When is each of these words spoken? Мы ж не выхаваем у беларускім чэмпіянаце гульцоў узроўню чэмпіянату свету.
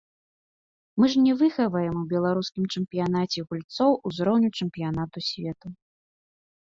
Мы 1.01 1.05
ж 1.13 1.25
не 1.25 1.33
выхаваем 1.41 1.95
у 1.99 2.05
беларускім 2.13 2.63
чэмпіянаце 2.77 3.39
гульцоў 3.51 3.91
узроўню 4.11 4.49
чэмпіянату 4.57 5.17
свету. 5.29 5.67